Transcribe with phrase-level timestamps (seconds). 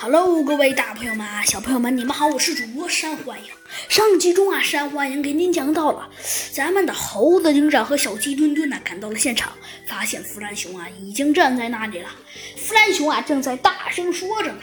[0.00, 3.46] Hello，各位大朋友们、小朋友们，你们好，我是主播山欢迎。
[3.88, 6.08] 上集中啊，山欢迎给您讲到了，
[6.52, 9.52] 咱们的猴子警长和小鸡墩墩呢赶到了现场，
[9.88, 12.10] 发现弗兰熊啊已经站在那里了。
[12.56, 14.60] 弗兰熊啊正在大声说着呢。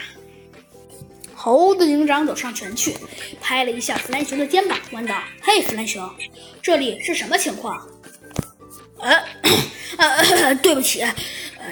[1.33, 2.95] 猴子警长走上前去，
[3.41, 6.09] 拍了一下弗兰熊的肩膀，问道：“嘿，弗兰熊，
[6.61, 7.85] 这里是什么情况？”
[8.99, 9.23] 呃，
[9.99, 11.05] 呃， 对不起，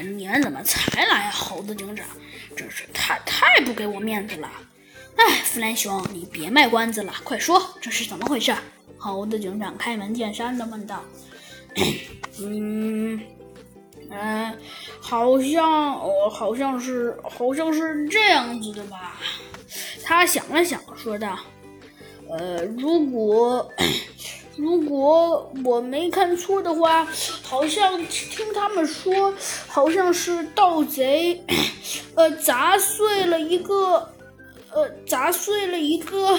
[0.01, 2.05] 你们怎么才来，猴子警长？
[2.55, 4.49] 真是太太不给我面子了！
[5.15, 8.53] 哎，弗兰熊，你别卖关子了，快说这是怎么回事？
[8.97, 11.03] 猴子警长开门见山的问道。
[12.39, 13.19] 嗯，
[14.09, 14.53] 呃，
[14.99, 19.19] 好像，哦，好像是，好像是这样子的吧？
[20.03, 21.39] 他想了想，说道
[22.29, 23.67] ：“呃，如果……”
[24.55, 27.07] 如果我没看错的话，
[27.41, 29.33] 好像听他们说，
[29.67, 31.43] 好像是盗贼，
[32.15, 34.09] 呃，砸碎了一个，
[34.71, 36.37] 呃，砸碎了一个，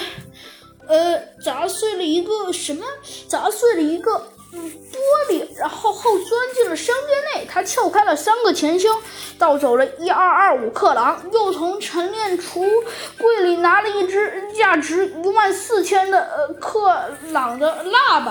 [0.87, 2.85] 呃，砸碎了一个什么？
[3.27, 4.29] 砸碎了一个。
[4.55, 7.14] 玻璃，然后后钻进了商店。
[7.55, 8.93] 他撬开了三个钱箱，
[9.39, 12.69] 盗走了一二二五克朗，又从陈列橱
[13.17, 16.93] 柜里拿了一只价值一万四千的呃克
[17.31, 18.29] 朗的蜡笔，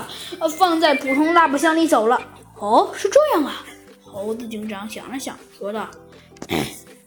[0.58, 2.20] 放在普通蜡笔箱里走了。
[2.58, 3.64] 哦，是这样啊！
[4.02, 5.88] 猴子警长想了想，说道：“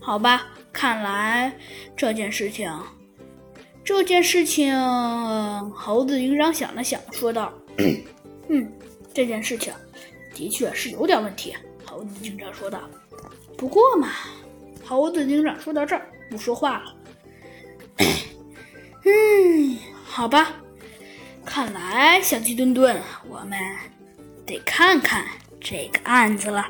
[0.01, 1.55] 好吧，看来
[1.95, 2.67] 这件事情，
[3.85, 4.75] 这件事情……”
[5.71, 7.53] 猴子警长想了想，说道
[8.49, 8.67] ：“嗯。”
[9.13, 9.71] 这件事情
[10.35, 11.55] 的确是有点问题，
[11.97, 12.79] 猴子警长说道。
[13.57, 14.09] 不过嘛，
[14.85, 16.95] 猴子警长说到这儿不说话了。
[19.03, 20.53] 嗯，好吧，
[21.43, 23.57] 看来小鸡墩墩，我们
[24.45, 25.25] 得看看
[25.59, 26.63] 这个案子了。